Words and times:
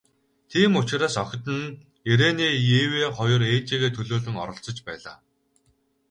Тийм 0.49 0.71
учраас 0.79 1.15
охид 1.23 1.45
нь, 1.59 1.77
Ирене 2.11 2.49
Эве 2.79 3.05
хоёр 3.17 3.41
ээжийгээ 3.53 3.91
төлөөлөн 3.93 4.35
оролцож 4.43 4.77
байлаа. 4.87 5.17